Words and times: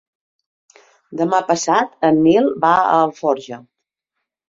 Demà 1.19 1.43
passat 1.51 1.95
en 2.11 2.19
Nil 2.25 2.53
va 2.67 2.75
a 2.83 2.99
Alforja. 3.07 3.65